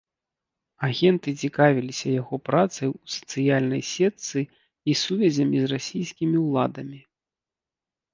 Агенты 0.85 1.29
цікавіліся 1.41 2.07
яго 2.21 2.35
працай 2.47 2.87
у 2.91 2.95
сацыяльнай 3.15 3.81
сетцы 3.91 4.39
і 4.93 4.95
сувязямі 5.03 5.57
з 5.65 5.69
расійскімі 5.75 6.37
ўладамі. 6.47 6.99